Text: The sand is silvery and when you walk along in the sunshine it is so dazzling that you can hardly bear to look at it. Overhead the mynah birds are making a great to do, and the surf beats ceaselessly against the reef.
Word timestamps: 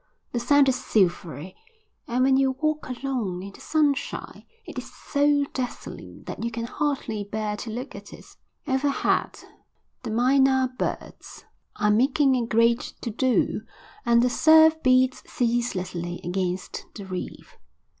The 0.31 0.39
sand 0.39 0.67
is 0.67 0.83
silvery 0.83 1.55
and 2.07 2.23
when 2.23 2.35
you 2.35 2.53
walk 2.53 2.89
along 2.89 3.43
in 3.43 3.51
the 3.51 3.61
sunshine 3.61 4.45
it 4.65 4.79
is 4.79 4.91
so 4.91 5.45
dazzling 5.53 6.23
that 6.23 6.43
you 6.43 6.49
can 6.49 6.63
hardly 6.65 7.23
bear 7.23 7.55
to 7.57 7.69
look 7.69 7.95
at 7.95 8.11
it. 8.11 8.35
Overhead 8.67 9.37
the 10.01 10.09
mynah 10.09 10.73
birds 10.75 11.45
are 11.75 11.91
making 11.91 12.35
a 12.35 12.47
great 12.47 12.93
to 13.01 13.11
do, 13.11 13.61
and 14.03 14.23
the 14.23 14.29
surf 14.31 14.81
beats 14.81 15.21
ceaselessly 15.31 16.19
against 16.25 16.83
the 16.95 17.05
reef. 17.05 17.59